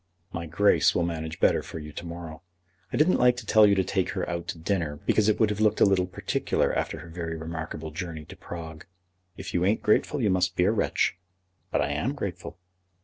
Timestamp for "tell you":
3.45-3.75